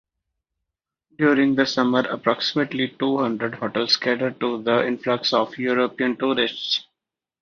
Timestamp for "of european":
5.31-6.17